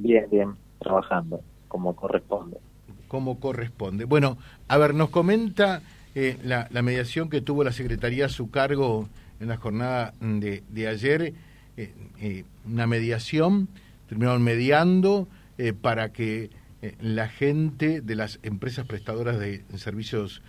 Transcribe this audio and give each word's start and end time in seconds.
Bien, 0.00 0.26
bien, 0.30 0.54
trabajando 0.78 1.40
como 1.66 1.94
corresponde. 1.94 2.58
Como 3.08 3.40
corresponde. 3.40 4.04
Bueno, 4.04 4.38
a 4.68 4.78
ver, 4.78 4.94
nos 4.94 5.10
comenta 5.10 5.82
eh, 6.14 6.36
la, 6.42 6.68
mediación 6.82 7.28
que 7.30 7.40
tuvo 7.40 7.64
la 7.64 7.72
Secretaría 7.72 8.26
a 8.26 8.28
su 8.28 8.50
cargo 8.50 9.08
en 9.40 9.48
la 9.48 9.56
jornada 9.56 10.14
de, 10.20 10.62
de 10.68 10.88
ayer, 10.88 11.34
eh, 11.76 11.92
eh, 12.20 12.44
una 12.66 12.86
mediación, 12.86 13.68
terminaron 14.08 14.42
mediando 14.42 15.28
para 15.80 16.12
que 16.12 16.50
la 17.00 17.26
gente 17.26 18.00
de 18.00 18.14
las 18.14 18.38
empresas 18.44 18.86
prestadoras 18.86 19.40
de 19.40 19.64
servicios 19.76 20.40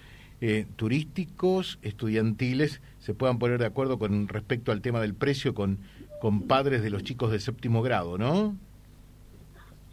turísticos, 0.76 1.80
estudiantiles, 1.82 2.80
se 3.00 3.16
puedan 3.16 3.40
poner 3.40 3.58
de 3.58 3.66
acuerdo 3.66 3.98
con 3.98 4.28
respecto 4.28 4.72
al 4.72 4.82
tema 4.82 5.02
del 5.02 5.16
precio 5.16 5.56
con, 5.56 5.80
con 6.22 6.44
padres 6.44 6.84
de 6.84 6.92
los 6.92 7.04
chicos 7.04 7.32
de 7.32 7.40
séptimo 7.40 7.82
grado, 7.82 8.20
¿no? 8.20 8.56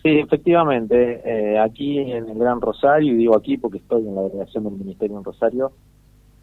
Sí, 0.06 0.20
efectivamente. 0.20 1.20
Eh, 1.24 1.58
aquí 1.58 1.98
en 1.98 2.28
el 2.28 2.38
Gran 2.38 2.60
Rosario, 2.60 3.12
y 3.12 3.16
digo 3.16 3.36
aquí 3.36 3.56
porque 3.56 3.78
estoy 3.78 4.06
en 4.06 4.14
la 4.14 4.22
delegación 4.22 4.62
del 4.62 4.74
Ministerio 4.74 5.18
en 5.18 5.24
Rosario, 5.24 5.72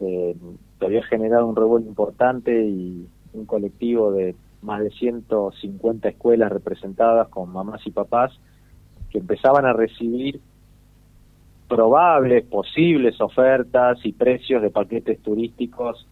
eh, 0.00 0.36
se 0.78 0.84
había 0.84 1.02
generado 1.04 1.46
un 1.46 1.56
revuelo 1.56 1.86
importante 1.86 2.52
y 2.62 3.08
un 3.32 3.46
colectivo 3.46 4.12
de 4.12 4.36
más 4.60 4.82
de 4.82 4.90
150 4.90 6.10
escuelas 6.10 6.52
representadas 6.52 7.28
con 7.28 7.54
mamás 7.54 7.80
y 7.86 7.90
papás 7.90 8.38
que 9.08 9.16
empezaban 9.16 9.64
a 9.64 9.72
recibir 9.72 10.42
probables, 11.66 12.44
posibles 12.44 13.18
ofertas 13.18 13.98
y 14.04 14.12
precios 14.12 14.60
de 14.60 14.68
paquetes 14.68 15.22
turísticos 15.22 16.06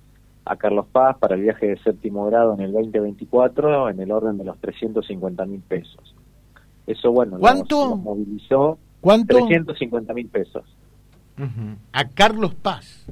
a 0.47 0.57
Carlos 0.57 0.87
Paz 0.91 1.19
para 1.19 1.35
el 1.35 1.43
viaje 1.43 1.67
de 1.67 1.79
séptimo 1.81 2.25
grado 2.25 2.55
en 2.55 2.63
el 2.63 2.73
2024 2.73 3.91
en 3.91 4.01
el 4.01 4.11
orden 4.11 4.39
de 4.39 4.45
los 4.45 4.59
350 4.59 5.45
mil 5.45 5.61
pesos. 5.61 6.15
Eso, 6.93 7.11
bueno, 7.11 7.39
¿Cuánto? 7.39 7.97
movilizó 7.97 8.79
¿Cuánto? 9.01 9.37
350 9.37 10.15
mil 10.15 10.29
pesos. 10.29 10.65
A 11.93 12.09
Carlos 12.09 12.55
Paz. 12.55 13.07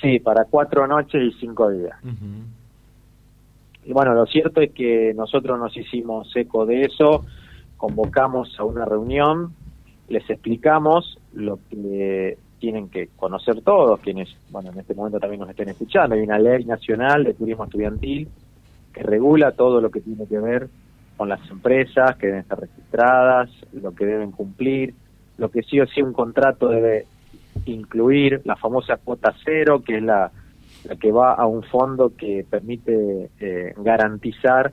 Sí, 0.00 0.18
para 0.18 0.44
cuatro 0.44 0.86
noches 0.86 1.22
y 1.22 1.38
cinco 1.38 1.70
días. 1.70 1.96
Y 3.84 3.92
bueno, 3.92 4.14
lo 4.14 4.26
cierto 4.26 4.60
es 4.60 4.72
que 4.72 5.14
nosotros 5.14 5.58
nos 5.58 5.76
hicimos 5.76 6.34
eco 6.34 6.66
de 6.66 6.82
eso, 6.82 7.24
convocamos 7.76 8.58
a 8.58 8.64
una 8.64 8.84
reunión, 8.84 9.54
les 10.08 10.28
explicamos 10.28 11.18
lo 11.34 11.60
que 11.70 12.36
tienen 12.58 12.88
que 12.88 13.08
conocer 13.16 13.60
todos, 13.62 14.00
quienes, 14.00 14.28
bueno, 14.50 14.72
en 14.72 14.80
este 14.80 14.94
momento 14.94 15.20
también 15.20 15.40
nos 15.40 15.50
estén 15.50 15.68
escuchando. 15.68 16.14
Hay 16.14 16.22
una 16.22 16.38
ley 16.38 16.64
nacional 16.64 17.22
de 17.22 17.34
turismo 17.34 17.64
estudiantil 17.64 18.28
que 18.92 19.02
regula 19.02 19.52
todo 19.52 19.80
lo 19.80 19.90
que 19.90 20.00
tiene 20.00 20.26
que 20.26 20.38
ver 20.38 20.68
con 21.16 21.28
las 21.28 21.40
empresas 21.50 22.16
que 22.16 22.26
deben 22.26 22.42
estar 22.42 22.60
registradas, 22.60 23.50
lo 23.72 23.94
que 23.94 24.06
deben 24.06 24.32
cumplir, 24.32 24.94
lo 25.38 25.50
que 25.50 25.62
sí 25.62 25.80
o 25.80 25.86
sí 25.86 26.02
un 26.02 26.12
contrato 26.12 26.68
debe 26.68 27.06
incluir, 27.64 28.42
la 28.44 28.56
famosa 28.56 28.96
cuota 28.96 29.34
cero, 29.44 29.82
que 29.84 29.96
es 29.96 30.02
la, 30.02 30.30
la 30.84 30.96
que 30.96 31.12
va 31.12 31.34
a 31.34 31.46
un 31.46 31.62
fondo 31.62 32.12
que 32.16 32.44
permite 32.48 33.30
eh, 33.40 33.74
garantizar 33.78 34.72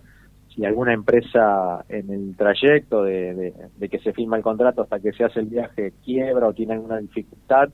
si 0.53 0.65
alguna 0.65 0.93
empresa 0.93 1.83
en 1.89 2.11
el 2.11 2.35
trayecto 2.35 3.03
de, 3.03 3.53
de, 3.75 3.89
que 3.89 3.99
se 3.99 4.13
firma 4.13 4.37
el 4.37 4.43
contrato 4.43 4.83
hasta 4.83 4.99
que 4.99 5.11
se 5.13 5.23
hace 5.23 5.39
el 5.39 5.47
viaje 5.47 5.93
quiebra 6.05 6.47
o 6.47 6.53
tiene 6.53 6.73
alguna 6.73 6.97
dificultad, 6.97 7.69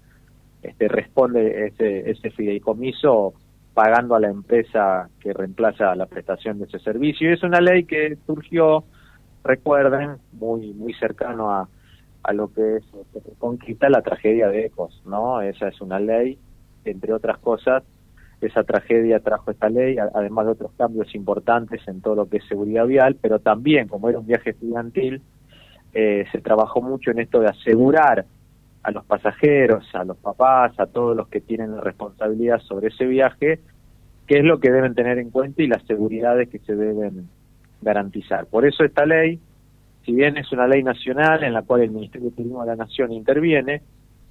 este 0.61 0.87
responde 0.87 1.67
ese, 1.67 2.09
ese 2.09 2.31
fideicomiso 2.31 3.33
pagando 3.79 4.13
a 4.13 4.19
la 4.19 4.27
empresa 4.27 5.07
que 5.21 5.31
reemplaza 5.31 5.95
la 5.95 6.05
prestación 6.05 6.59
de 6.59 6.65
ese 6.65 6.79
servicio. 6.79 7.29
Y 7.29 7.33
es 7.33 7.43
una 7.43 7.61
ley 7.61 7.85
que 7.85 8.17
surgió, 8.25 8.83
recuerden, 9.41 10.17
muy 10.33 10.73
muy 10.73 10.93
cercano 10.95 11.49
a, 11.49 11.69
a 12.23 12.33
lo 12.33 12.51
que 12.51 12.75
es 12.75 12.83
conquista 13.37 13.89
la 13.89 14.01
tragedia 14.01 14.49
de 14.49 14.65
Ecos, 14.65 15.01
¿no? 15.05 15.39
Esa 15.39 15.69
es 15.69 15.79
una 15.79 15.97
ley, 15.97 16.37
entre 16.83 17.13
otras 17.13 17.37
cosas, 17.37 17.83
esa 18.41 18.65
tragedia 18.65 19.21
trajo 19.21 19.49
esta 19.49 19.69
ley, 19.69 19.95
además 19.97 20.47
de 20.47 20.51
otros 20.51 20.71
cambios 20.77 21.15
importantes 21.15 21.79
en 21.87 22.01
todo 22.01 22.15
lo 22.15 22.27
que 22.27 22.39
es 22.39 22.47
seguridad 22.49 22.85
vial, 22.85 23.15
pero 23.21 23.39
también, 23.39 23.87
como 23.87 24.09
era 24.09 24.19
un 24.19 24.27
viaje 24.27 24.49
estudiantil, 24.49 25.21
eh, 25.93 26.25
se 26.33 26.41
trabajó 26.41 26.81
mucho 26.81 27.11
en 27.11 27.19
esto 27.19 27.39
de 27.39 27.47
asegurar 27.47 28.25
a 28.83 28.91
los 28.91 29.05
pasajeros, 29.05 29.83
a 29.93 30.03
los 30.03 30.17
papás, 30.17 30.79
a 30.79 30.87
todos 30.87 31.15
los 31.15 31.27
que 31.27 31.41
tienen 31.41 31.79
responsabilidad 31.81 32.59
sobre 32.61 32.87
ese 32.87 33.05
viaje, 33.05 33.59
qué 34.29 34.37
es 34.37 34.45
lo 34.45 34.59
que 34.59 34.71
deben 34.71 34.93
tener 34.93 35.17
en 35.17 35.31
cuenta 35.31 35.63
y 35.63 35.67
las 35.67 35.83
seguridades 35.87 36.49
que 36.49 36.59
se 36.59 36.75
deben 36.75 37.27
garantizar. 37.81 38.45
Por 38.45 38.67
eso 38.67 38.83
esta 38.83 39.03
ley, 39.03 39.39
si 40.05 40.13
bien 40.13 40.37
es 40.37 40.51
una 40.51 40.67
ley 40.67 40.83
nacional 40.83 41.43
en 41.43 41.51
la 41.51 41.63
cual 41.63 41.81
el 41.81 41.89
Ministerio 41.89 42.29
de 42.29 42.35
Turismo 42.35 42.61
de 42.61 42.67
la 42.67 42.75
Nación 42.75 43.11
interviene, 43.11 43.81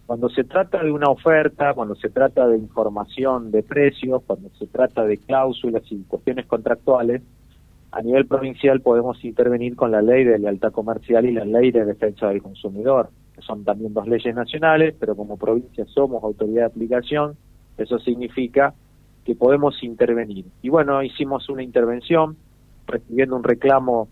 cuando 0.06 0.28
se 0.28 0.44
trata 0.44 0.84
de 0.84 0.92
una 0.92 1.10
oferta, 1.10 1.74
cuando 1.74 1.96
se 1.96 2.10
trata 2.10 2.46
de 2.46 2.58
información 2.58 3.50
de 3.50 3.64
precios, 3.64 4.22
cuando 4.24 4.50
se 4.50 4.68
trata 4.68 5.04
de 5.04 5.18
cláusulas 5.18 5.82
y 5.90 6.04
cuestiones 6.04 6.46
contractuales, 6.46 7.20
a 7.90 8.00
nivel 8.00 8.26
provincial 8.26 8.80
podemos 8.80 9.24
intervenir 9.24 9.74
con 9.74 9.90
la 9.90 10.00
ley 10.00 10.22
de 10.22 10.38
lealtad 10.38 10.70
comercial 10.70 11.26
y 11.26 11.32
la 11.32 11.44
ley 11.44 11.72
de 11.72 11.84
defensa 11.84 12.28
del 12.28 12.40
consumidor 12.40 13.10
son 13.40 13.64
también 13.64 13.94
dos 13.94 14.06
leyes 14.06 14.34
nacionales, 14.34 14.94
pero 14.98 15.16
como 15.16 15.36
provincia 15.36 15.84
somos 15.86 16.22
autoridad 16.22 16.60
de 16.60 16.66
aplicación, 16.66 17.36
eso 17.76 17.98
significa 17.98 18.74
que 19.28 19.34
podemos 19.34 19.82
intervenir. 19.82 20.46
Y 20.62 20.70
bueno, 20.70 21.02
hicimos 21.02 21.50
una 21.50 21.62
intervención 21.62 22.38
recibiendo 22.86 23.36
un 23.36 23.44
reclamo 23.44 24.08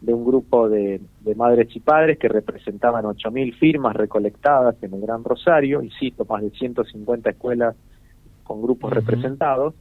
de 0.00 0.14
un 0.14 0.24
grupo 0.24 0.70
de, 0.70 1.02
madres 1.36 1.68
y 1.76 1.80
padres 1.80 2.18
que 2.18 2.28
representaban 2.28 3.04
8.000 3.04 3.58
firmas 3.58 3.94
recolectadas 3.94 4.82
en 4.82 4.94
el 4.94 5.02
Gran 5.02 5.22
Rosario, 5.22 5.82
insisto, 5.82 6.24
más 6.24 6.40
de 6.40 6.48
150 6.48 7.28
escuelas 7.28 7.76
con 8.42 8.62
grupos 8.62 8.90
representados. 8.90 9.74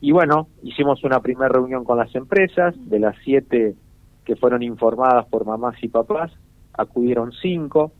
Y 0.00 0.12
bueno, 0.12 0.46
hicimos 0.62 1.02
una 1.02 1.18
primera 1.18 1.48
reunión 1.48 1.82
con 1.82 1.98
las 1.98 2.14
empresas, 2.14 2.76
de 2.88 3.00
las 3.00 3.16
siete 3.24 3.74
que 4.24 4.36
fueron 4.36 4.62
informadas 4.62 5.26
por 5.26 5.44
mamás 5.44 5.74
y 5.82 5.88
papás, 5.88 6.30
acudieron 6.72 7.32
cinco, 7.32 7.90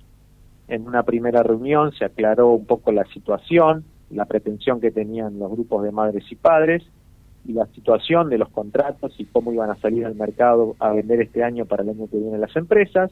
en 0.69 0.87
una 0.87 1.03
primera 1.03 1.43
reunión 1.43 1.91
se 1.91 2.05
aclaró 2.05 2.51
un 2.51 2.67
poco 2.67 2.93
la 2.93 3.05
situación, 3.07 3.85
la 4.11 4.25
pretensión 4.25 4.81
que 4.81 4.91
tenían 4.91 5.39
los 5.39 5.51
grupos 5.51 5.85
de 5.85 5.93
madres 5.93 6.25
y 6.31 6.37
padres 6.37 6.83
y 7.45 7.53
la 7.53 7.67
situación 7.67 8.29
de 8.29 8.39
los 8.39 8.49
contratos 8.51 9.15
y 9.19 9.25
cómo 9.25 9.53
iban 9.53 9.71
a 9.71 9.77
salir 9.77 10.05
al 10.05 10.15
mercado 10.15 10.77
a 10.79 10.93
vender 10.93 11.21
este 11.23 11.43
año 11.43 11.65
para 11.65 11.83
el 11.83 11.91
año 11.91 12.09
que 12.11 12.19
viene 12.19 12.39
las 12.39 12.55
empresas. 12.57 13.11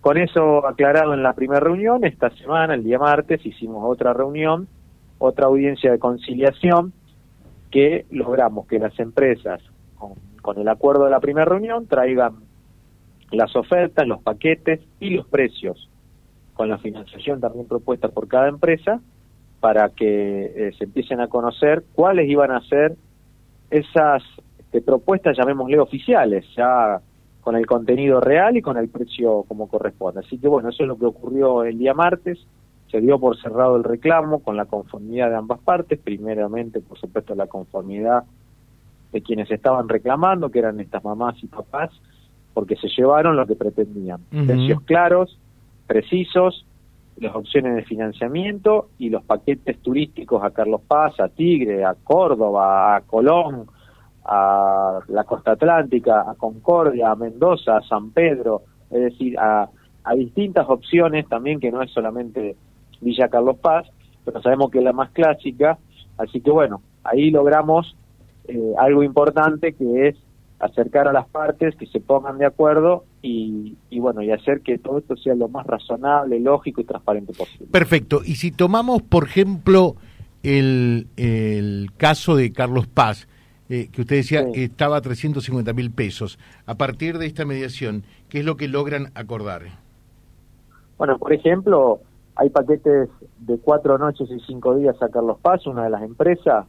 Con 0.00 0.18
eso 0.18 0.66
aclarado 0.66 1.14
en 1.14 1.22
la 1.22 1.32
primera 1.32 1.60
reunión, 1.60 2.04
esta 2.04 2.30
semana, 2.30 2.74
el 2.74 2.84
día 2.84 2.98
martes, 2.98 3.44
hicimos 3.46 3.84
otra 3.84 4.12
reunión, 4.12 4.68
otra 5.18 5.46
audiencia 5.46 5.92
de 5.92 5.98
conciliación, 5.98 6.92
que 7.70 8.04
logramos 8.10 8.66
que 8.66 8.78
las 8.78 8.98
empresas, 9.00 9.60
con, 10.42 10.58
el 10.58 10.68
acuerdo 10.68 11.04
de 11.04 11.10
la 11.10 11.20
primera 11.20 11.46
reunión, 11.46 11.86
traigan 11.86 12.34
las 13.30 13.56
ofertas, 13.56 14.06
los 14.06 14.20
paquetes 14.22 14.80
y 15.00 15.10
los 15.10 15.26
precios 15.26 15.88
con 16.54 16.68
la 16.68 16.78
financiación 16.78 17.40
también 17.40 17.66
propuesta 17.66 18.08
por 18.08 18.28
cada 18.28 18.48
empresa, 18.48 19.00
para 19.62 19.90
que 19.90 20.44
eh, 20.56 20.72
se 20.76 20.84
empiecen 20.84 21.20
a 21.20 21.28
conocer 21.28 21.84
cuáles 21.94 22.28
iban 22.28 22.50
a 22.50 22.60
ser 22.62 22.96
esas 23.70 24.20
este, 24.58 24.82
propuestas, 24.82 25.36
llamémosle 25.38 25.78
oficiales, 25.78 26.44
ya 26.56 27.00
con 27.42 27.54
el 27.54 27.64
contenido 27.64 28.20
real 28.20 28.56
y 28.56 28.60
con 28.60 28.76
el 28.76 28.88
precio 28.88 29.44
como 29.46 29.68
corresponde. 29.68 30.18
Así 30.18 30.36
que 30.38 30.48
bueno, 30.48 30.70
eso 30.70 30.82
es 30.82 30.88
lo 30.88 30.98
que 30.98 31.06
ocurrió 31.06 31.62
el 31.62 31.78
día 31.78 31.94
martes, 31.94 32.44
se 32.90 33.00
dio 33.00 33.20
por 33.20 33.40
cerrado 33.40 33.76
el 33.76 33.84
reclamo 33.84 34.40
con 34.40 34.56
la 34.56 34.64
conformidad 34.64 35.30
de 35.30 35.36
ambas 35.36 35.60
partes, 35.60 35.96
primeramente 36.00 36.80
por 36.80 36.98
supuesto 36.98 37.36
la 37.36 37.46
conformidad 37.46 38.24
de 39.12 39.22
quienes 39.22 39.48
estaban 39.48 39.88
reclamando, 39.88 40.50
que 40.50 40.58
eran 40.58 40.80
estas 40.80 41.04
mamás 41.04 41.36
y 41.40 41.46
papás, 41.46 41.90
porque 42.52 42.74
se 42.74 42.88
llevaron 42.88 43.36
lo 43.36 43.46
que 43.46 43.54
pretendían, 43.54 44.22
precios 44.28 44.82
claros, 44.82 45.38
precisos, 45.86 46.66
las 47.16 47.34
opciones 47.34 47.76
de 47.76 47.82
financiamiento 47.84 48.88
y 48.98 49.10
los 49.10 49.22
paquetes 49.24 49.80
turísticos 49.80 50.42
a 50.42 50.50
Carlos 50.50 50.80
Paz, 50.86 51.18
a 51.20 51.28
Tigre, 51.28 51.84
a 51.84 51.94
Córdoba, 51.94 52.96
a 52.96 53.00
Colón, 53.02 53.66
a 54.24 55.00
la 55.08 55.24
costa 55.24 55.52
atlántica, 55.52 56.24
a 56.28 56.34
Concordia, 56.34 57.10
a 57.10 57.16
Mendoza, 57.16 57.76
a 57.76 57.82
San 57.82 58.10
Pedro, 58.10 58.62
es 58.90 59.00
decir, 59.00 59.38
a, 59.38 59.68
a 60.04 60.14
distintas 60.14 60.68
opciones 60.68 61.28
también 61.28 61.60
que 61.60 61.70
no 61.70 61.82
es 61.82 61.90
solamente 61.90 62.56
Villa 63.00 63.28
Carlos 63.28 63.58
Paz, 63.58 63.86
pero 64.24 64.40
sabemos 64.42 64.70
que 64.70 64.78
es 64.78 64.84
la 64.84 64.92
más 64.92 65.10
clásica, 65.10 65.78
así 66.18 66.40
que 66.40 66.50
bueno, 66.50 66.82
ahí 67.04 67.30
logramos 67.30 67.96
eh, 68.48 68.74
algo 68.78 69.02
importante 69.02 69.72
que 69.74 70.08
es 70.08 70.16
acercar 70.62 71.08
a 71.08 71.12
las 71.12 71.28
partes, 71.28 71.74
que 71.76 71.86
se 71.86 72.00
pongan 72.00 72.38
de 72.38 72.46
acuerdo 72.46 73.04
y, 73.20 73.76
bueno, 73.98 74.22
y 74.22 74.30
hacer 74.30 74.62
que 74.62 74.78
todo 74.78 74.98
esto 74.98 75.16
sea 75.16 75.34
lo 75.34 75.48
más 75.48 75.66
razonable, 75.66 76.40
lógico 76.40 76.80
y 76.80 76.84
transparente 76.84 77.32
posible. 77.32 77.66
Perfecto. 77.70 78.22
Y 78.24 78.36
si 78.36 78.52
tomamos, 78.52 79.02
por 79.02 79.24
ejemplo, 79.24 79.96
el, 80.42 81.08
el 81.16 81.90
caso 81.96 82.36
de 82.36 82.52
Carlos 82.52 82.86
Paz, 82.86 83.28
eh, 83.68 83.88
que 83.92 84.02
usted 84.02 84.16
decía 84.16 84.44
estaba 84.54 84.98
a 84.98 85.00
350 85.00 85.72
mil 85.72 85.90
pesos, 85.90 86.38
a 86.66 86.76
partir 86.76 87.18
de 87.18 87.26
esta 87.26 87.44
mediación, 87.44 88.04
¿Qué 88.32 88.38
es 88.38 88.46
lo 88.46 88.56
que 88.56 88.66
logran 88.66 89.08
acordar? 89.14 89.60
Bueno, 90.96 91.18
por 91.18 91.34
ejemplo, 91.34 92.00
hay 92.34 92.48
paquetes 92.48 93.10
de 93.40 93.58
cuatro 93.58 93.98
noches 93.98 94.26
y 94.30 94.40
cinco 94.46 94.74
días 94.74 94.96
a 95.02 95.10
Carlos 95.10 95.36
Paz, 95.42 95.66
una 95.66 95.84
de 95.84 95.90
las 95.90 96.02
empresas 96.02 96.64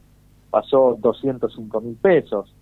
pasó 0.49 0.97
205 0.99 1.79
mil 1.79 1.95
pesos, 1.95 2.53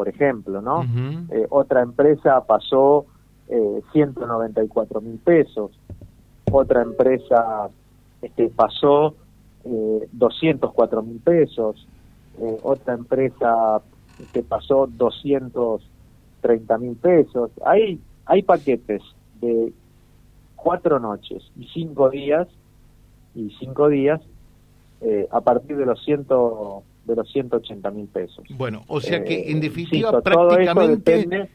por 0.00 0.08
ejemplo, 0.08 0.62
¿no? 0.62 0.86
Eh, 1.30 1.46
otra 1.50 1.82
empresa 1.82 2.42
pasó 2.46 3.04
eh, 3.50 3.82
194 3.92 5.02
mil 5.02 5.18
pesos, 5.18 5.72
otra 6.50 6.80
empresa 6.80 7.68
este, 8.22 8.48
pasó 8.48 9.14
eh, 9.66 10.08
204 10.10 11.02
mil 11.02 11.18
pesos, 11.20 11.86
eh, 12.38 12.56
otra 12.62 12.94
empresa 12.94 13.82
que 14.32 14.42
pasó 14.42 14.86
230 14.86 16.78
mil 16.78 16.96
pesos. 16.96 17.50
Hay, 17.66 18.00
hay 18.24 18.42
paquetes 18.42 19.02
de 19.42 19.70
cuatro 20.56 20.98
noches 20.98 21.42
y 21.58 21.66
cinco 21.74 22.08
días 22.08 22.48
y 23.34 23.50
cinco 23.60 23.90
días 23.90 24.22
eh, 25.02 25.28
a 25.30 25.42
partir 25.42 25.76
de 25.76 25.84
los 25.84 26.02
ciento 26.02 26.84
de 27.04 27.16
los 27.16 27.30
180 27.30 27.90
mil 27.90 28.06
pesos. 28.06 28.44
Bueno, 28.56 28.84
o 28.88 29.00
sea 29.00 29.24
que 29.24 29.50
en 29.50 29.58
eh, 29.58 29.60
definitiva 29.60 30.20
prácticamente 30.22 30.72
todo 30.72 30.84
eso 30.84 30.88
depende 30.88 31.48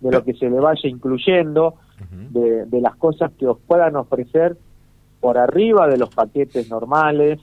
de 0.00 0.10
lo 0.10 0.24
que 0.24 0.34
se 0.34 0.50
le 0.50 0.60
vaya 0.60 0.88
incluyendo, 0.88 1.74
de, 2.30 2.66
de, 2.66 2.80
las 2.82 2.94
cosas 2.96 3.32
que 3.38 3.46
os 3.46 3.58
puedan 3.66 3.96
ofrecer 3.96 4.56
por 5.20 5.38
arriba 5.38 5.88
de 5.88 5.96
los 5.96 6.14
paquetes 6.14 6.68
normales, 6.68 7.40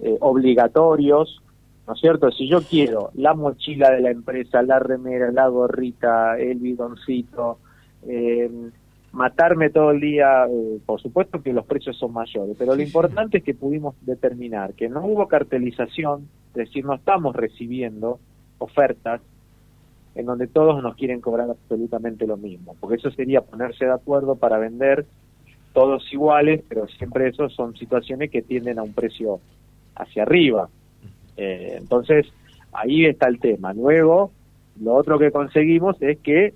eh, 0.00 0.16
obligatorios, 0.20 1.42
¿no 1.86 1.92
es 1.92 2.00
cierto? 2.00 2.30
Si 2.32 2.48
yo 2.48 2.62
quiero 2.62 3.10
la 3.14 3.34
mochila 3.34 3.90
de 3.90 4.00
la 4.00 4.10
empresa, 4.10 4.62
la 4.62 4.78
remera, 4.78 5.30
la 5.30 5.48
gorrita, 5.48 6.38
el 6.38 6.58
bidoncito, 6.58 7.58
eh, 8.06 8.50
matarme 9.12 9.70
todo 9.70 9.90
el 9.90 10.00
día, 10.00 10.46
eh, 10.46 10.78
por 10.86 11.00
supuesto 11.00 11.42
que 11.42 11.52
los 11.52 11.66
precios 11.66 11.98
son 11.98 12.12
mayores, 12.12 12.56
pero 12.58 12.74
lo 12.74 12.82
importante 12.82 13.38
es 13.38 13.44
que 13.44 13.54
pudimos 13.54 13.94
determinar 14.02 14.72
que 14.72 14.88
no 14.88 15.04
hubo 15.04 15.28
cartelización, 15.28 16.28
es 16.50 16.66
decir, 16.66 16.84
no 16.84 16.94
estamos 16.94 17.34
recibiendo 17.34 18.18
ofertas 18.58 19.20
en 20.14 20.26
donde 20.26 20.48
todos 20.48 20.82
nos 20.82 20.96
quieren 20.96 21.20
cobrar 21.20 21.48
absolutamente 21.50 22.26
lo 22.26 22.36
mismo, 22.36 22.74
porque 22.80 22.96
eso 22.96 23.10
sería 23.10 23.40
ponerse 23.42 23.84
de 23.84 23.92
acuerdo 23.92 24.36
para 24.36 24.58
vender 24.58 25.06
todos 25.72 26.12
iguales, 26.12 26.62
pero 26.68 26.88
siempre 26.88 27.28
eso 27.28 27.48
son 27.48 27.76
situaciones 27.76 28.30
que 28.30 28.42
tienden 28.42 28.78
a 28.78 28.82
un 28.82 28.92
precio 28.92 29.40
hacia 29.94 30.24
arriba. 30.24 30.68
Eh, 31.36 31.76
entonces, 31.78 32.26
ahí 32.72 33.06
está 33.06 33.28
el 33.28 33.38
tema. 33.38 33.72
Luego, 33.72 34.32
lo 34.80 34.94
otro 34.94 35.18
que 35.18 35.30
conseguimos 35.30 35.96
es 36.02 36.18
que 36.18 36.54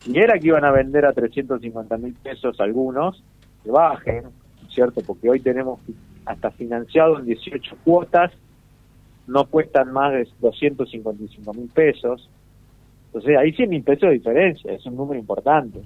si 0.00 0.18
era 0.18 0.38
que 0.38 0.48
iban 0.48 0.64
a 0.64 0.70
vender 0.70 1.04
a 1.04 1.12
350 1.12 1.98
mil 1.98 2.14
pesos 2.14 2.58
algunos, 2.60 3.22
que 3.64 3.70
bajen, 3.70 4.24
¿cierto? 4.70 5.02
Porque 5.06 5.28
hoy 5.28 5.40
tenemos 5.40 5.80
hasta 6.24 6.50
financiado 6.50 7.18
en 7.18 7.26
18 7.26 7.76
cuotas, 7.84 8.32
no 9.28 9.46
cuestan 9.46 9.92
más 9.92 10.12
de 10.12 10.28
255 10.40 11.54
mil 11.54 11.68
pesos. 11.68 12.28
Entonces 13.06 13.36
ahí 13.38 13.52
100 13.52 13.70
mil 13.70 13.82
pesos 13.82 14.08
de 14.08 14.14
diferencia, 14.14 14.72
es 14.72 14.84
un 14.86 14.96
número 14.96 15.20
importante. 15.20 15.80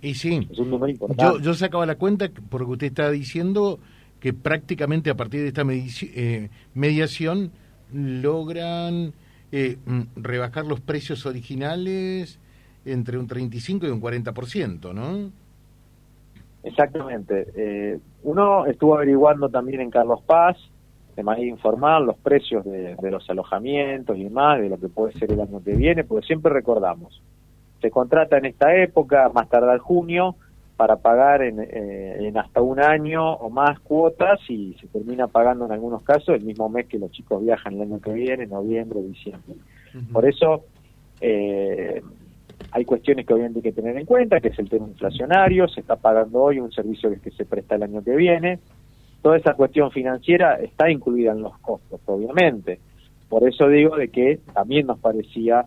Y 0.00 0.14
sí, 0.14 0.48
es 0.50 0.58
un 0.58 0.70
número 0.70 0.90
importante. 0.90 1.22
Yo, 1.22 1.38
yo 1.40 1.54
sacaba 1.54 1.84
la 1.84 1.96
cuenta, 1.96 2.30
por 2.48 2.62
lo 2.62 2.68
que 2.68 2.72
usted 2.72 2.86
está 2.88 3.10
diciendo, 3.10 3.78
que 4.20 4.32
prácticamente 4.32 5.10
a 5.10 5.16
partir 5.16 5.40
de 5.40 5.48
esta 5.48 5.64
eh, 5.68 6.48
mediación 6.74 7.50
logran 7.92 9.12
eh, 9.50 9.76
mm, 9.84 10.00
rebajar 10.16 10.64
los 10.64 10.80
precios 10.80 11.26
originales 11.26 12.38
entre 12.84 13.18
un 13.18 13.26
35 13.26 13.86
y 13.86 13.90
un 13.90 14.00
40%, 14.00 14.94
¿no? 14.94 15.30
Exactamente. 16.62 17.48
Eh, 17.56 17.98
uno 18.22 18.66
estuvo 18.66 18.94
averiguando 18.94 19.48
también 19.48 19.80
en 19.80 19.90
Carlos 19.90 20.20
Paz, 20.24 20.56
de 21.16 21.22
manera 21.22 21.46
informal, 21.46 22.06
los 22.06 22.16
precios 22.16 22.64
de, 22.64 22.96
los 23.10 23.28
alojamientos 23.28 24.16
y 24.16 24.24
demás, 24.24 24.60
de 24.60 24.68
lo 24.68 24.78
que 24.78 24.88
puede 24.88 25.12
ser 25.14 25.30
el 25.32 25.40
año 25.40 25.62
que 25.62 25.74
viene, 25.74 26.04
porque 26.04 26.26
siempre 26.26 26.52
recordamos, 26.52 27.20
se 27.80 27.90
contrata 27.90 28.38
en 28.38 28.46
esta 28.46 28.74
época, 28.76 29.30
más 29.34 29.48
tardar 29.48 29.78
junio, 29.78 30.36
para 30.76 30.96
pagar 30.96 31.42
en, 31.42 31.60
eh, 31.60 32.26
en, 32.26 32.38
hasta 32.38 32.60
un 32.60 32.80
año 32.80 33.34
o 33.34 33.50
más 33.50 33.78
cuotas 33.80 34.40
y 34.48 34.74
se 34.80 34.88
termina 34.88 35.28
pagando 35.28 35.66
en 35.66 35.72
algunos 35.72 36.02
casos 36.02 36.34
el 36.34 36.42
mismo 36.42 36.68
mes 36.68 36.86
que 36.86 36.98
los 36.98 37.10
chicos 37.12 37.42
viajan 37.42 37.74
el 37.74 37.82
año 37.82 38.00
que 38.00 38.12
viene, 38.12 38.46
noviembre, 38.46 39.00
diciembre. 39.02 39.54
Por 40.10 40.26
eso 40.26 40.64
eh, 41.20 42.02
hay 42.70 42.84
cuestiones 42.84 43.26
que 43.26 43.34
obviamente 43.34 43.58
hay 43.58 43.62
que 43.62 43.72
tener 43.72 43.96
en 43.96 44.06
cuenta, 44.06 44.40
que 44.40 44.48
es 44.48 44.58
el 44.58 44.68
tema 44.68 44.88
inflacionario, 44.88 45.68
se 45.68 45.80
está 45.80 45.96
pagando 45.96 46.42
hoy 46.42 46.58
un 46.58 46.72
servicio 46.72 47.10
que, 47.22 47.30
se 47.30 47.44
presta 47.44 47.74
el 47.74 47.82
año 47.82 48.02
que 48.02 48.16
viene. 48.16 48.58
Toda 49.22 49.36
esa 49.36 49.54
cuestión 49.54 49.90
financiera 49.90 50.56
está 50.56 50.90
incluida 50.90 51.32
en 51.32 51.42
los 51.42 51.56
costos, 51.58 52.00
obviamente. 52.06 52.80
Por 53.28 53.48
eso 53.48 53.68
digo 53.68 53.96
de 53.96 54.08
que 54.08 54.40
también 54.52 54.86
nos 54.86 54.98
parecía 54.98 55.64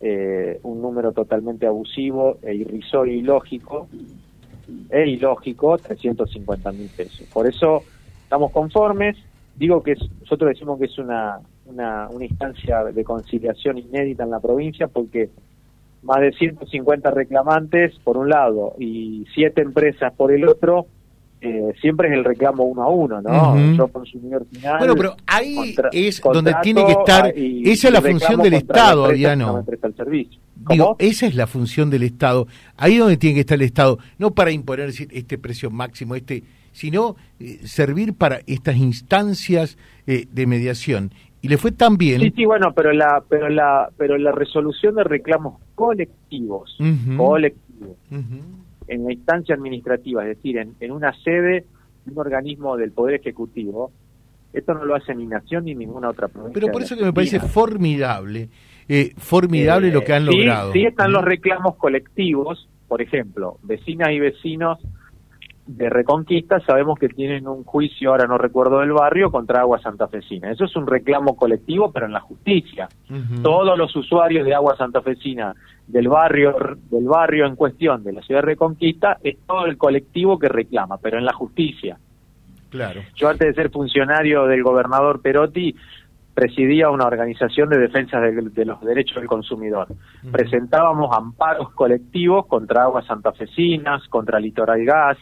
eh, 0.00 0.58
un 0.62 0.82
número 0.82 1.12
totalmente 1.12 1.66
abusivo 1.66 2.38
e 2.42 2.54
irrisorio 2.54 3.14
y 3.14 3.22
lógico 3.22 3.88
e 4.90 5.06
ilógico 5.06 5.78
350 5.78 6.72
mil 6.72 6.88
pesos. 6.88 7.26
Por 7.32 7.46
eso 7.46 7.82
estamos 8.22 8.50
conformes. 8.50 9.16
Digo 9.54 9.82
que 9.82 9.94
nosotros 10.20 10.50
decimos 10.50 10.78
que 10.78 10.86
es 10.86 10.98
una, 10.98 11.38
una, 11.66 12.08
una 12.08 12.24
instancia 12.24 12.84
de 12.84 13.04
conciliación 13.04 13.78
inédita 13.78 14.24
en 14.24 14.30
la 14.30 14.40
provincia 14.40 14.88
porque 14.88 15.30
más 16.02 16.20
de 16.20 16.32
150 16.32 17.10
reclamantes 17.10 17.98
por 18.00 18.16
un 18.16 18.28
lado 18.28 18.74
y 18.78 19.26
siete 19.34 19.62
empresas 19.62 20.12
por 20.12 20.32
el 20.32 20.48
otro, 20.48 20.86
eh, 21.40 21.74
siempre 21.80 22.08
es 22.08 22.14
el 22.14 22.24
reclamo 22.24 22.64
uno 22.64 22.82
a 22.82 22.88
uno, 22.88 23.20
¿no? 23.20 23.76
Yo 23.76 23.88
consumidor 23.88 24.46
final. 24.50 24.78
Bueno, 24.78 24.94
pero 24.96 25.16
ahí 25.26 25.74
es 25.92 26.20
donde 26.22 26.54
tiene 26.62 26.84
que 26.86 26.92
estar. 26.92 27.32
esa 27.36 27.88
es 27.88 27.92
la 27.94 28.02
función 28.02 28.42
del 28.42 28.54
Estado, 28.54 29.04
Adriano. 29.04 29.64
Digo, 30.70 30.96
esa 30.98 31.26
es 31.26 31.34
la 31.34 31.46
función 31.46 31.90
del 31.90 32.02
Estado. 32.02 32.46
Ahí 32.76 32.94
es 32.94 33.00
donde 33.00 33.16
tiene 33.16 33.34
que 33.34 33.40
estar 33.40 33.56
el 33.56 33.62
Estado, 33.62 33.98
no 34.18 34.32
para 34.32 34.50
imponer 34.50 34.90
este 34.90 35.38
precio 35.38 35.70
máximo, 35.70 36.14
este, 36.14 36.42
sino 36.72 37.16
eh, 37.38 37.60
servir 37.64 38.14
para 38.14 38.40
estas 38.46 38.76
instancias 38.76 39.76
eh, 40.06 40.26
de 40.30 40.46
mediación 40.46 41.10
y 41.46 41.48
le 41.48 41.58
fue 41.58 41.70
tan 41.70 41.96
bien. 41.96 42.20
Sí, 42.20 42.32
sí, 42.34 42.44
bueno, 42.44 42.72
pero 42.74 42.92
la, 42.92 43.22
pero 43.28 43.48
la, 43.48 43.88
pero 43.96 44.18
la 44.18 44.32
resolución 44.32 44.96
de 44.96 45.04
reclamos 45.04 45.60
colectivos, 45.74 46.76
colectivos, 47.16 47.96
en 48.88 49.04
la 49.04 49.12
instancia 49.12 49.54
administrativa, 49.54 50.22
es 50.22 50.36
decir, 50.36 50.58
en, 50.58 50.74
en 50.80 50.92
una 50.92 51.12
sede 51.22 51.64
de 52.04 52.12
un 52.12 52.18
organismo 52.18 52.76
del 52.76 52.92
Poder 52.92 53.16
Ejecutivo, 53.16 53.90
esto 54.52 54.74
no 54.74 54.84
lo 54.84 54.94
hace 54.94 55.14
ni 55.14 55.26
Nación 55.26 55.64
ni 55.64 55.74
ninguna 55.74 56.08
otra 56.08 56.28
provincia. 56.28 56.54
Pero 56.54 56.72
por 56.72 56.82
eso 56.82 56.96
que 56.96 57.04
me 57.04 57.12
parece 57.12 57.40
formidable, 57.40 58.48
eh, 58.88 59.12
formidable 59.16 59.90
lo 59.90 60.02
que 60.02 60.14
han 60.14 60.22
eh, 60.22 60.32
logrado. 60.32 60.72
Sí, 60.72 60.84
están 60.84 61.12
los 61.12 61.24
reclamos 61.24 61.76
colectivos, 61.76 62.68
por 62.88 63.02
ejemplo, 63.02 63.58
vecinas 63.62 64.10
y 64.12 64.20
vecinos 64.20 64.78
de 65.66 65.90
Reconquista 65.90 66.60
sabemos 66.60 66.98
que 66.98 67.08
tienen 67.08 67.48
un 67.48 67.64
juicio, 67.64 68.10
ahora 68.10 68.26
no 68.26 68.38
recuerdo 68.38 68.80
del 68.80 68.92
barrio, 68.92 69.30
contra 69.32 69.60
Agua 69.60 69.80
Santafesina. 69.80 70.52
Eso 70.52 70.64
es 70.64 70.76
un 70.76 70.86
reclamo 70.86 71.36
colectivo, 71.36 71.90
pero 71.90 72.06
en 72.06 72.12
la 72.12 72.20
justicia. 72.20 72.88
Todos 73.42 73.76
los 73.76 73.94
usuarios 73.96 74.46
de 74.46 74.54
Agua 74.54 74.76
Santafesina 74.76 75.54
del 75.86 76.08
barrio, 76.08 76.56
del 76.90 77.04
barrio 77.04 77.46
en 77.46 77.56
cuestión 77.56 78.02
de 78.02 78.12
la 78.12 78.22
ciudad 78.22 78.40
de 78.40 78.46
Reconquista, 78.46 79.18
es 79.22 79.38
todo 79.46 79.66
el 79.66 79.76
colectivo 79.76 80.38
que 80.38 80.48
reclama, 80.48 80.98
pero 80.98 81.18
en 81.18 81.24
la 81.24 81.32
justicia. 81.32 81.98
Claro. 82.70 83.02
Yo 83.14 83.28
antes 83.28 83.48
de 83.48 83.54
ser 83.54 83.70
funcionario 83.70 84.46
del 84.46 84.62
gobernador 84.62 85.22
Perotti, 85.22 85.74
presidía 86.34 86.90
una 86.90 87.06
organización 87.06 87.70
de 87.70 87.78
defensa 87.78 88.20
de, 88.20 88.64
los 88.66 88.80
derechos 88.82 89.16
del 89.16 89.26
consumidor. 89.26 89.88
Presentábamos 90.30 91.16
amparos 91.16 91.72
colectivos 91.72 92.46
contra 92.46 92.82
aguas 92.82 93.06
santafesinas, 93.06 94.06
contra 94.08 94.38
Litoral 94.38 94.84
Gas, 94.84 95.16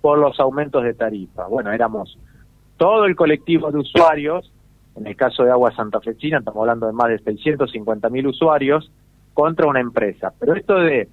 por 0.00 0.18
los 0.18 0.40
aumentos 0.40 0.82
de 0.82 0.94
tarifa. 0.94 1.46
Bueno, 1.46 1.70
éramos 1.70 2.18
todo 2.76 3.04
el 3.04 3.14
colectivo 3.14 3.70
de 3.70 3.78
usuarios, 3.78 4.50
en 4.96 5.06
el 5.06 5.14
caso 5.14 5.44
de 5.44 5.50
Agua 5.50 5.74
Santa 5.74 6.00
Fechina 6.00 6.38
estamos 6.38 6.60
hablando 6.60 6.86
de 6.86 6.92
más 6.92 7.10
de 7.10 7.18
650 7.18 8.08
mil 8.08 8.26
usuarios, 8.26 8.90
contra 9.36 9.66
una 9.66 9.80
empresa. 9.80 10.32
Pero 10.40 10.54
esto 10.54 10.76
de 10.76 11.10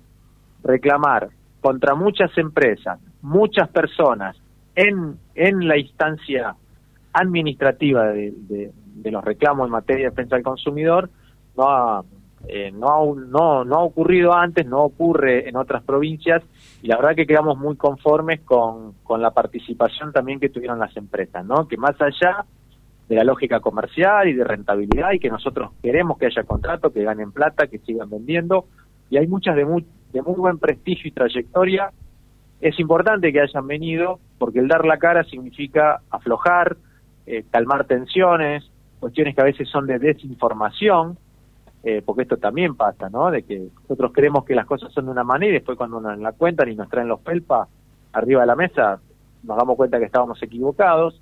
reclamar 0.63 1.27
contra 1.60 1.94
muchas 1.94 2.32
empresas, 2.38 2.98
muchas 3.22 3.68
personas, 3.68 4.38
en, 4.75 5.18
en 5.36 5.68
la 5.68 5.77
instancia 5.77 6.56
administrativa 7.12 8.06
de, 8.06 8.72
los 9.03 9.24
reclamos 9.25 9.65
en 9.65 9.72
materia 9.72 10.06
de 10.06 10.10
defensa 10.12 10.38
del 10.38 10.46
consumidor, 10.46 11.10
no 11.58 11.70
ha, 11.70 12.03
eh, 12.48 12.72
no, 12.72 13.13
no, 13.13 13.65
no 13.65 13.75
ha 13.75 13.84
ocurrido 13.84 14.34
antes, 14.34 14.65
no 14.65 14.84
ocurre 14.84 15.50
en 15.50 15.58
otras 15.58 15.84
provincias 15.84 16.42
y 16.82 16.88
la 16.88 16.96
verdad 16.96 17.15
que 17.15 17.27
quedamos 17.27 17.58
muy 17.58 17.75
conformes 17.75 18.39
con, 18.46 18.94
con 19.03 19.22
la 19.22 19.32
participación 19.32 20.13
también 20.13 20.39
que 20.39 20.48
tuvieron 20.48 20.80
las 20.80 20.96
empresas, 20.96 21.46
¿no? 21.46 21.68
Que 21.68 21.75
más 21.75 22.00
allá 22.00 22.46
de 23.13 23.20
la 23.20 23.24
lógica 23.24 23.60
comercial 23.60 24.27
y 24.27 24.34
de 24.34 24.43
rentabilidad 24.43 25.12
y 25.12 25.20
que 25.20 25.29
nosotros 25.29 25.72
queremos 25.82 26.17
que 26.17 26.25
haya 26.25 26.43
contrato, 26.43 26.91
que 26.91 27.03
ganen 27.03 27.32
plata, 27.32 27.67
que 27.67 27.79
sigan 27.79 28.10
vendiendo 28.10 28.65
y 29.10 29.17
hay 29.17 29.27
muchas 29.27 29.55
de 29.55 29.65
de 30.13 30.22
muy 30.22 30.36
buen 30.36 30.60
prestigio 30.60 31.08
y 31.08 31.12
trayectoria, 31.12 31.91
es 32.62 32.79
importante 32.79 33.34
que 33.34 33.41
hayan 33.41 33.67
venido 33.67 34.20
porque 34.38 34.60
el 34.60 34.67
dar 34.67 34.86
la 34.86 34.98
cara 34.98 35.24
significa 35.24 36.01
aflojar, 36.10 36.77
eh, 37.25 37.43
calmar 37.51 37.86
tensiones, 37.86 38.63
cuestiones 39.00 39.36
que 39.36 39.41
a 39.41 39.46
veces 39.46 39.67
son 39.70 39.86
de 39.88 40.00
desinformación, 40.00 41.17
eh, 41.84 42.01
porque 42.05 42.22
esto 42.22 42.38
también 42.38 42.75
pasa, 42.75 43.10
¿no? 43.10 43.32
De 43.32 43.43
que 43.43 43.67
nosotros 43.82 44.12
creemos 44.13 44.46
que 44.46 44.55
las 44.55 44.65
cosas 44.65 44.93
son 44.93 45.05
de 45.05 45.12
una 45.12 45.24
manera 45.24 45.50
y 45.50 45.55
después 45.55 45.77
cuando 45.77 46.00
nos 46.00 46.17
la 46.20 46.32
cuentan 46.32 46.70
y 46.70 46.75
nos 46.75 46.89
traen 46.89 47.10
los 47.10 47.20
pelpas 47.20 47.67
arriba 48.13 48.41
de 48.41 48.48
la 48.48 48.55
mesa, 48.55 49.01
nos 49.43 49.58
damos 49.58 49.75
cuenta 49.75 50.00
que 50.00 50.05
estábamos 50.05 50.41
equivocados. 50.41 51.22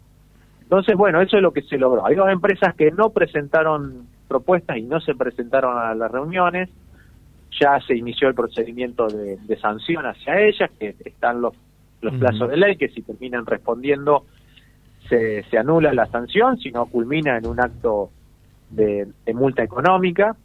Entonces, 0.72 0.96
bueno, 0.96 1.20
eso 1.22 1.36
es 1.36 1.44
lo 1.44 1.52
que 1.52 1.64
se 1.64 1.78
logró. 1.78 2.06
Hay 2.06 2.16
dos 2.16 2.30
empresas 2.30 2.74
que 2.76 2.92
no 2.92 3.10
presentaron 3.10 4.08
propuestas 4.30 4.78
y 4.78 4.84
no 4.84 5.02
se 5.02 5.14
presentaron 5.16 5.78
a 5.78 5.94
las 5.94 6.10
reuniones. 6.10 6.70
Ya 7.60 7.78
se 7.82 7.94
inició 7.94 8.30
el 8.30 8.36
procedimiento 8.36 9.08
de, 9.08 9.58
sanción 9.58 10.06
hacia 10.06 10.40
ellas, 10.40 10.72
que 10.80 10.96
están 11.04 11.42
los, 11.42 11.54
los 12.00 12.14
plazos 12.14 12.50
de 12.50 12.56
ley, 12.56 12.78
que 12.78 12.88
si 12.88 13.02
terminan 13.02 13.46
respondiendo 13.46 14.24
se, 15.10 15.44
se 15.44 15.58
anula 15.58 15.94
la 15.94 16.06
sanción, 16.06 16.58
si 16.58 16.72
no 16.72 16.86
culmina 16.86 17.38
en 17.38 17.48
un 17.48 17.60
acto 17.60 18.10
de 18.70 19.10
multa 19.34 19.64
económica. 19.64 20.38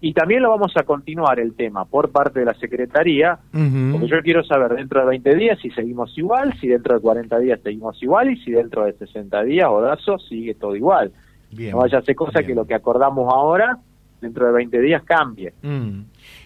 Y 0.00 0.12
también 0.12 0.42
lo 0.42 0.50
vamos 0.50 0.72
a 0.76 0.82
continuar 0.82 1.40
el 1.40 1.54
tema 1.54 1.86
por 1.86 2.10
parte 2.10 2.40
de 2.40 2.46
la 2.46 2.54
Secretaría, 2.54 3.38
porque 3.50 4.08
yo 4.08 4.22
quiero 4.22 4.44
saber 4.44 4.74
dentro 4.74 5.00
de 5.00 5.06
20 5.06 5.34
días 5.34 5.58
si 5.60 5.70
seguimos 5.70 6.16
igual, 6.18 6.54
si 6.60 6.68
dentro 6.68 6.94
de 6.94 7.00
40 7.00 7.38
días 7.38 7.60
seguimos 7.62 8.00
igual 8.02 8.30
y 8.30 8.36
si 8.42 8.50
dentro 8.50 8.84
de 8.84 8.92
60 8.92 9.42
días, 9.44 9.68
Odazo, 9.68 10.18
sigue 10.18 10.54
todo 10.54 10.76
igual. 10.76 11.12
no 11.50 11.78
vaya 11.78 11.98
a 11.98 12.02
ser 12.02 12.14
cosa 12.14 12.42
que 12.42 12.54
lo 12.54 12.66
que 12.66 12.74
acordamos 12.74 13.32
ahora, 13.32 13.78
dentro 14.20 14.46
de 14.46 14.52
20 14.52 14.80
días, 14.80 15.02
cambie. 15.02 15.54
Mm. 15.62 16.00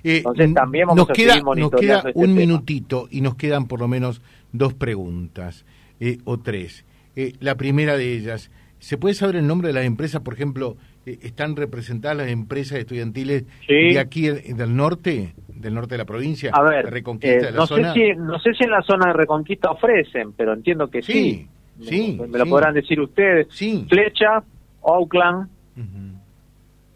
Eh, 0.05 0.19
Entonces 0.19 0.55
también 0.55 0.87
vamos 0.87 1.09
nos 1.09 1.11
a 1.11 1.13
queda, 1.13 1.41
Nos 1.41 1.71
queda 1.73 1.99
este 1.99 2.13
un 2.15 2.35
minutito 2.35 3.09
y 3.11 3.21
nos 3.21 3.35
quedan 3.35 3.67
por 3.67 3.81
lo 3.81 3.89
menos 3.89 4.23
dos 4.53 4.75
preguntas 4.75 5.65
eh, 5.99 6.19
o 6.25 6.39
tres. 6.39 6.85
Eh, 7.17 7.35
la 7.41 7.57
primera 7.57 7.97
de 7.97 8.15
ellas, 8.15 8.51
¿se 8.81 8.99
puede 8.99 9.15
saber 9.15 9.37
el 9.37 9.47
nombre 9.47 9.69
de 9.69 9.75
las 9.75 9.85
empresas, 9.85 10.23
por 10.23 10.35
ejemplo, 10.35 10.77
eh, 11.07 11.19
están 11.23 11.55
representadas 11.55 12.17
las 12.17 12.29
empresas 12.29 12.79
estudiantiles 12.79 13.45
de 13.69 13.99
aquí 13.99 14.29
del 14.29 14.75
norte, 14.75 15.35
del 15.49 15.75
norte 15.75 15.95
de 15.95 15.99
la 15.99 16.07
provincia, 16.07 16.51
a 16.53 16.63
ver, 16.63 16.91
Reconquista 16.91 17.51
eh, 17.51 17.53
no 17.53 17.67
Sé 17.67 17.93
si, 17.93 18.15
no 18.17 18.39
sé 18.41 18.55
si 18.55 18.65
en 18.65 18.71
la 18.71 18.83
zona 18.83 19.09
de 19.09 19.13
Reconquista 19.13 19.71
ofrecen, 19.71 20.33
pero 20.33 20.55
entiendo 20.55 20.89
que 20.89 21.03
sí. 21.03 21.47
Sí, 21.83 22.19
me, 22.29 22.39
lo 22.39 22.45
podrán 22.45 22.75
decir 22.75 23.01
ustedes. 23.01 23.47
Sí. 23.51 23.87
Flecha, 23.89 24.43
Oakland, 24.83 25.49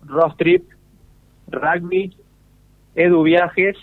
Rostrip, 0.02 0.62
Rugby, 1.48 2.14
Edu 2.94 3.22
Viajes. 3.22 3.76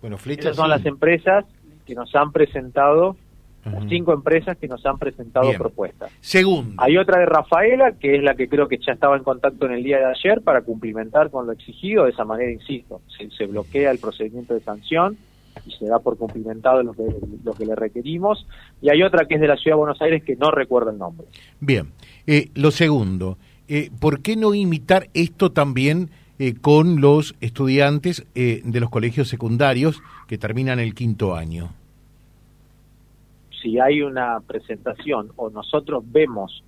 Bueno, 0.00 0.18
Flecha 0.18 0.42
Esas 0.42 0.56
son 0.56 0.70
las 0.70 0.86
empresas 0.86 1.44
que 1.84 1.94
nos 1.96 2.14
han 2.14 2.30
presentado 2.30 3.16
cinco 3.88 4.12
empresas 4.12 4.56
que 4.56 4.68
nos 4.68 4.84
han 4.86 4.98
presentado 4.98 5.52
propuestas. 5.52 6.10
Segundo. 6.20 6.74
Hay 6.78 6.96
otra 6.96 7.20
de 7.20 7.26
Rafaela, 7.26 7.92
que 7.92 8.16
es 8.16 8.22
la 8.22 8.34
que 8.34 8.48
creo 8.48 8.68
que 8.68 8.78
ya 8.78 8.92
estaba 8.92 9.16
en 9.16 9.22
contacto 9.22 9.66
en 9.66 9.72
el 9.72 9.82
día 9.82 9.98
de 9.98 10.06
ayer 10.06 10.42
para 10.42 10.62
cumplimentar 10.62 11.30
con 11.30 11.46
lo 11.46 11.52
exigido. 11.52 12.04
De 12.04 12.10
esa 12.10 12.24
manera, 12.24 12.50
insisto, 12.50 13.00
se, 13.36 13.46
bloquea 13.46 13.90
el 13.90 13.98
procedimiento 13.98 14.54
de 14.54 14.60
sanción 14.60 15.16
y 15.66 15.70
se 15.72 15.86
da 15.86 15.98
por 15.98 16.18
cumplimentado 16.18 16.82
lo 16.82 16.92
que, 16.92 17.04
lo 17.44 17.52
que 17.52 17.66
le 17.66 17.74
requerimos. 17.74 18.46
Y 18.82 18.90
hay 18.90 19.02
otra 19.02 19.26
que 19.26 19.36
es 19.36 19.40
de 19.40 19.48
la 19.48 19.56
Ciudad 19.56 19.76
de 19.76 19.80
Buenos 19.80 20.02
Aires 20.02 20.22
que 20.24 20.36
no 20.36 20.50
recuerdo 20.50 20.90
el 20.90 20.98
nombre. 20.98 21.26
Bien. 21.60 21.92
Eh, 22.26 22.50
lo 22.54 22.70
segundo, 22.70 23.38
eh, 23.68 23.90
¿por 24.00 24.20
qué 24.20 24.36
no 24.36 24.54
imitar 24.54 25.08
esto 25.14 25.52
también? 25.52 26.10
Eh, 26.40 26.54
con 26.60 27.00
los 27.00 27.36
estudiantes 27.40 28.26
de 28.34 28.80
los 28.80 28.90
colegios 28.90 29.28
secundarios 29.28 30.02
que 30.26 30.36
terminan 30.36 30.80
el 30.80 30.92
quinto 30.92 31.36
año 31.36 31.70
si 33.64 33.80
hay 33.80 34.02
una 34.02 34.40
presentación 34.40 35.32
o 35.36 35.48
nosotros 35.48 36.04
vemos 36.06 36.62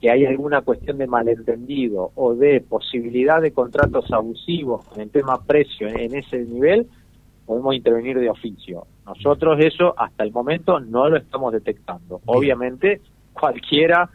que 0.00 0.10
hay 0.10 0.24
alguna 0.24 0.62
cuestión 0.62 0.96
de 0.98 1.08
malentendido 1.08 2.12
o 2.14 2.34
de 2.34 2.60
posibilidad 2.60 3.42
de 3.42 3.52
contratos 3.52 4.10
abusivos 4.12 4.86
en 4.94 5.02
el 5.02 5.10
tema 5.10 5.42
precio 5.44 5.88
en 5.88 6.14
ese 6.14 6.38
nivel, 6.38 6.86
podemos 7.44 7.74
intervenir 7.74 8.18
de 8.18 8.30
oficio. 8.30 8.86
Nosotros 9.04 9.58
eso 9.60 9.92
hasta 9.98 10.22
el 10.22 10.32
momento 10.32 10.78
no 10.78 11.08
lo 11.08 11.16
estamos 11.16 11.52
detectando. 11.52 12.20
Obviamente, 12.26 13.00
cualquiera 13.32 14.08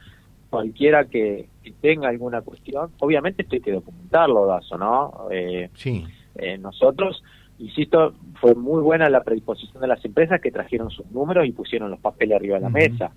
cualquiera 0.50 1.03
que, 1.05 1.50
tenga 1.81 2.07
alguna 2.07 2.41
cuestión, 2.41 2.91
obviamente 3.00 3.41
esto 3.41 3.55
hay 3.55 3.62
que 3.62 3.72
documentarlo, 3.72 4.45
Dazo, 4.45 4.77
¿no? 4.77 5.27
Eh, 5.31 5.69
sí. 5.74 6.05
Eh, 6.36 6.57
nosotros 6.57 7.22
insisto, 7.59 8.13
fue 8.39 8.55
muy 8.55 8.81
buena 8.81 9.09
la 9.09 9.24
predisposición 9.24 9.81
de 9.81 9.88
las 9.88 10.03
empresas 10.03 10.41
que 10.41 10.51
trajeron 10.51 10.89
sus 10.89 11.09
números 11.12 11.45
y 11.47 11.51
pusieron 11.51 11.89
los 11.91 12.00
papeles 12.00 12.35
arriba 12.38 12.55
de 12.55 12.62
la 12.62 12.69
mesa, 12.69 13.12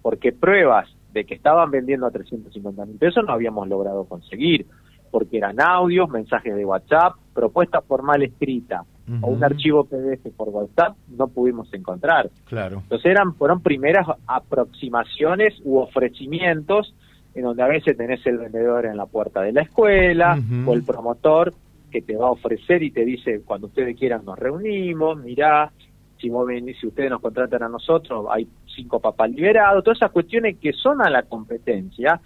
porque 0.00 0.32
pruebas 0.32 0.88
de 1.12 1.24
que 1.24 1.34
estaban 1.34 1.70
vendiendo 1.70 2.06
a 2.06 2.10
350 2.10 2.86
mil 2.86 2.96
pesos 2.96 3.24
no 3.26 3.32
habíamos 3.32 3.68
logrado 3.68 4.04
conseguir, 4.04 4.66
porque 5.10 5.36
eran 5.36 5.60
audios, 5.60 6.08
mensajes 6.08 6.54
de 6.54 6.64
WhatsApp, 6.64 7.14
propuesta 7.34 7.82
formal 7.82 8.22
escrita 8.22 8.84
o 9.20 9.28
un 9.28 9.44
archivo 9.44 9.84
PDF 9.84 10.30
por 10.36 10.48
WhatsApp 10.48 10.96
no 11.08 11.28
pudimos 11.28 11.72
encontrar. 11.74 12.30
Claro. 12.46 12.78
Entonces 12.84 13.10
eran 13.10 13.34
fueron 13.34 13.60
primeras 13.60 14.06
aproximaciones 14.26 15.54
u 15.64 15.78
ofrecimientos 15.78 16.94
en 17.34 17.42
donde 17.42 17.62
a 17.62 17.66
veces 17.66 17.96
tenés 17.96 18.24
el 18.26 18.38
vendedor 18.38 18.86
en 18.86 18.96
la 18.96 19.06
puerta 19.06 19.42
de 19.42 19.52
la 19.52 19.62
escuela 19.62 20.38
o 20.66 20.72
el 20.72 20.84
promotor 20.84 21.52
que 21.92 22.02
te 22.02 22.16
va 22.16 22.28
a 22.28 22.32
ofrecer 22.32 22.82
y 22.82 22.90
te 22.90 23.04
dice, 23.04 23.42
cuando 23.44 23.68
ustedes 23.68 23.96
quieran 23.96 24.24
nos 24.24 24.38
reunimos, 24.38 25.18
mirá, 25.18 25.70
si 26.18 26.28
vos 26.28 26.46
venís, 26.46 26.78
si 26.80 26.86
ustedes 26.86 27.10
nos 27.10 27.20
contratan 27.20 27.62
a 27.62 27.68
nosotros, 27.68 28.26
hay 28.30 28.48
cinco 28.74 28.98
papás 28.98 29.30
liberados, 29.30 29.84
todas 29.84 29.98
esas 29.98 30.10
cuestiones 30.10 30.56
que 30.58 30.72
son 30.72 31.02
a 31.02 31.10
la 31.10 31.22
competencia, 31.24 32.20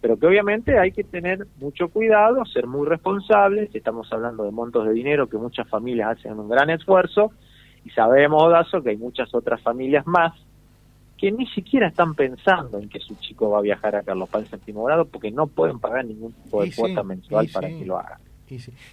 pero 0.00 0.18
que 0.18 0.26
obviamente 0.26 0.78
hay 0.78 0.90
que 0.90 1.04
tener 1.04 1.46
mucho 1.60 1.88
cuidado, 1.88 2.44
ser 2.44 2.66
muy 2.66 2.86
responsables, 2.86 3.74
estamos 3.74 4.12
hablando 4.12 4.44
de 4.44 4.50
montos 4.50 4.86
de 4.86 4.92
dinero 4.92 5.28
que 5.28 5.38
muchas 5.38 5.68
familias 5.68 6.18
hacen 6.18 6.38
un 6.38 6.48
gran 6.48 6.68
esfuerzo, 6.70 7.30
y 7.84 7.90
sabemos, 7.90 8.42
Odazo, 8.42 8.82
que 8.82 8.90
hay 8.90 8.96
muchas 8.96 9.32
otras 9.34 9.60
familias 9.62 10.06
más 10.06 10.32
que 11.22 11.30
ni 11.30 11.46
siquiera 11.46 11.86
están 11.86 12.14
pensando 12.14 12.80
en 12.80 12.88
que 12.88 12.98
su 12.98 13.14
chico 13.14 13.48
va 13.48 13.58
a 13.58 13.62
viajar 13.62 13.94
a 13.94 14.02
Carlos 14.02 14.28
Paz 14.28 14.48
séptimo 14.48 14.82
grado 14.82 15.04
porque 15.04 15.30
no 15.30 15.46
pueden 15.46 15.78
pagar 15.78 16.04
ningún 16.04 16.32
tipo 16.32 16.64
de 16.64 16.72
cuota 16.74 17.04
mensual 17.04 17.48
para 17.52 17.68
que 17.68 17.84
lo 17.86 17.96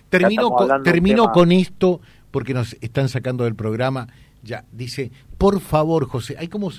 Termino, 0.09 0.49
con, 0.49 0.83
termino 0.83 1.31
con 1.31 1.51
esto 1.51 2.01
porque 2.31 2.53
nos 2.53 2.77
están 2.81 3.09
sacando 3.09 3.43
del 3.43 3.55
programa. 3.55 4.07
Ya, 4.43 4.65
dice, 4.71 5.11
por 5.37 5.59
favor, 5.59 6.07
José, 6.07 6.35
hay 6.39 6.47
como 6.47 6.71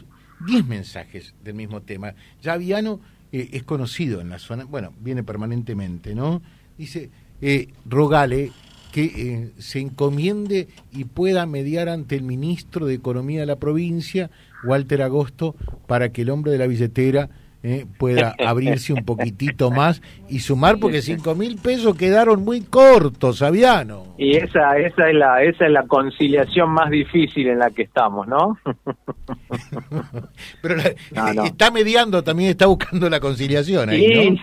10 0.46 0.66
mensajes 0.66 1.34
del 1.44 1.54
mismo 1.54 1.82
tema. 1.82 2.14
Ya 2.42 2.56
Viano 2.56 3.00
eh, 3.32 3.50
es 3.52 3.62
conocido 3.62 4.20
en 4.20 4.30
la 4.30 4.38
zona, 4.38 4.64
bueno, 4.64 4.92
viene 5.00 5.22
permanentemente, 5.22 6.14
¿no? 6.14 6.42
Dice, 6.78 7.10
eh, 7.40 7.68
rogale 7.84 8.52
que 8.92 9.04
eh, 9.04 9.52
se 9.58 9.78
encomiende 9.78 10.68
y 10.90 11.04
pueda 11.04 11.46
mediar 11.46 11.88
ante 11.88 12.16
el 12.16 12.22
ministro 12.22 12.87
de 12.87 12.94
Economía 12.94 13.40
de 13.40 13.46
la 13.46 13.56
provincia, 13.56 14.30
Walter 14.64 15.02
Agosto, 15.02 15.54
para 15.87 16.10
que 16.10 16.22
el 16.22 16.30
hombre 16.30 16.52
de 16.52 16.58
la 16.58 16.66
billetera 16.66 17.30
eh, 17.62 17.85
pueda 17.99 18.35
abrirse 18.47 18.93
un 18.93 19.05
poquitito 19.05 19.71
más 19.71 20.00
y 20.29 20.40
sumar 20.40 20.79
porque 20.79 21.02
cinco 21.02 21.35
mil 21.35 21.57
pesos 21.57 21.97
quedaron 21.97 22.45
muy 22.45 22.62
cortos, 22.62 23.38
Sabiano. 23.38 24.14
Y 24.17 24.37
esa 24.37 24.79
esa 24.79 25.09
es 25.09 25.14
la 25.14 25.43
esa 25.43 25.67
es 25.67 25.73
la 25.73 25.83
conciliación 25.87 26.71
más 26.71 26.90
difícil 26.90 27.49
en 27.49 27.59
la 27.59 27.71
que 27.71 27.83
estamos, 27.83 28.26
¿no? 28.26 28.59
Pero 30.62 30.76
está 31.45 31.71
mediando 31.71 32.23
también 32.23 32.50
está 32.50 32.67
buscando 32.67 33.11
la 33.11 33.21
conciliación 33.21 33.90
ahí, 33.90 34.38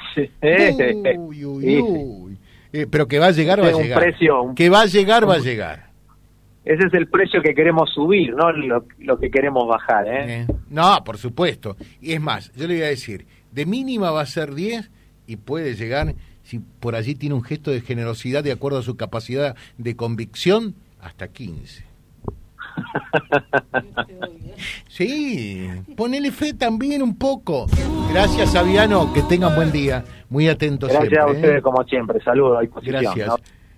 pero 2.92 3.08
que 3.08 3.18
va 3.18 3.28
a 3.28 3.32
llegar 3.32 3.62
va 3.62 3.70
a 3.70 3.72
llegar. 3.72 4.16
Que 4.56 4.70
va 4.70 4.82
a 4.82 4.86
llegar 4.86 5.28
va 5.28 5.36
a 5.36 5.40
llegar 5.40 5.87
ese 6.68 6.88
es 6.88 6.94
el 6.94 7.08
precio 7.08 7.42
que 7.42 7.56
queremos 7.56 7.90
subir, 7.94 8.36
no 8.36 8.52
lo, 8.52 9.18
que 9.18 9.32
queremos 9.32 9.66
bajar. 9.68 10.06
¿eh? 10.06 10.42
¿eh? 10.42 10.48
No, 10.70 11.02
por 11.06 11.18
supuesto. 11.18 11.78
Y 12.02 12.12
es 12.12 12.20
más, 12.20 12.52
yo 12.54 12.68
le 12.68 12.76
voy 12.76 12.84
a 12.84 12.88
decir, 12.88 13.26
de 13.52 13.66
mínima 13.66 14.12
va 14.12 14.22
a 14.22 14.26
ser 14.26 14.54
10 14.54 14.92
y 15.28 15.38
puede 15.38 15.76
llegar, 15.76 16.16
si 16.44 16.60
por 16.60 16.96
allí 16.96 17.16
tiene 17.16 17.36
un 17.36 17.44
gesto 17.44 17.72
de 17.72 17.80
generosidad 17.80 18.44
de 18.44 18.52
acuerdo 18.52 18.80
a 18.80 18.84
su 18.84 18.98
capacidad 18.98 19.56
de 19.78 19.96
convicción, 19.96 20.76
hasta 21.02 21.30
15. 21.30 21.86
Sí, 24.90 25.70
ponele 25.96 26.32
fe 26.32 26.54
también 26.54 27.04
un 27.04 27.16
poco. 27.16 27.68
Gracias, 28.12 28.52
Fabiano, 28.54 29.14
que 29.14 29.22
tengan 29.22 29.56
buen 29.56 29.72
día. 29.72 30.04
Muy 30.30 30.48
atentos 30.48 30.90
Gracias 30.92 31.24
a 31.24 31.30
¿eh? 31.30 31.32
ustedes, 31.32 31.62
como 31.62 31.84
siempre. 31.84 32.20
Saludos. 32.24 32.68
Gracias. 32.82 33.30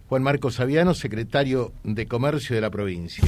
Juan 0.09 0.23
Marcos 0.23 0.55
Saviano, 0.55 0.95
secretario 0.95 1.71
de 1.83 2.07
Comercio 2.07 2.55
de 2.55 2.61
la 2.61 2.71
provincia. 2.71 3.23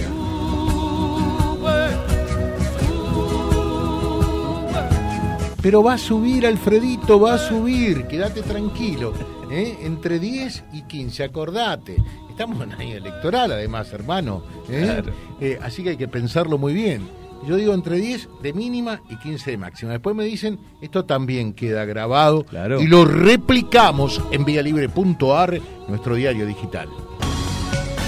Pero 5.62 5.84
va 5.84 5.94
a 5.94 5.98
subir, 6.00 6.48
Alfredito, 6.48 7.20
va 7.20 7.36
a 7.36 7.38
subir, 7.38 8.08
quédate 8.08 8.42
tranquilo. 8.42 9.14
¿eh? 9.52 9.78
entre 9.84 10.18
10 10.18 10.64
y 10.74 10.82
15, 10.84 11.24
acordate. 11.24 11.98
Estamos 12.30 12.60
en 12.64 12.72
año 12.74 12.98
electoral, 12.98 13.52
además, 13.52 13.94
hermano. 13.94 14.42
¿eh? 14.68 15.04
Eh, 15.40 15.60
así 15.62 15.84
que 15.84 15.90
hay 15.90 15.98
que 15.98 16.08
pensarlo 16.08 16.58
muy 16.58 16.74
bien. 16.74 17.21
Yo 17.48 17.56
digo 17.56 17.74
entre 17.74 17.98
10 17.98 18.30
de 18.42 18.54
mínima 18.54 19.02
y 19.10 19.18
15 19.18 19.52
de 19.52 19.58
máxima. 19.58 19.92
Después 19.92 20.16
me 20.16 20.26
dicen, 20.26 20.60
esto 20.82 21.06
también 21.06 21.54
queda 21.54 21.86
grabado 21.86 22.46
y 22.80 22.88
lo 22.88 23.06
replicamos 23.06 24.22
en 24.32 24.46
vialibre.ar, 24.46 25.60
nuestro 25.88 26.16
diario 26.16 26.46
digital 26.46 26.90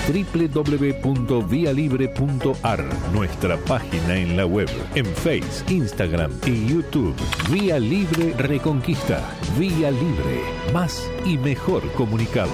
www.vialibre.ar, 0.08 2.86
nuestra 3.14 3.58
página 3.58 4.18
en 4.18 4.36
la 4.36 4.46
web, 4.46 4.70
en 4.96 5.06
Facebook, 5.06 5.70
Instagram 5.70 6.32
y 6.46 6.68
YouTube. 6.68 7.16
Vía 7.50 7.80
Libre 7.80 8.34
Reconquista. 8.38 9.22
Vía 9.58 9.90
Libre. 9.92 10.42
Más 10.74 11.10
y 11.26 11.38
mejor 11.38 11.90
comunicados. 11.94 12.52